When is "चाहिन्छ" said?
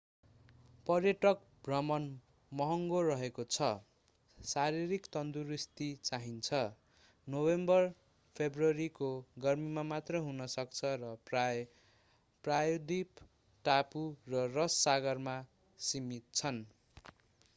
6.01-6.61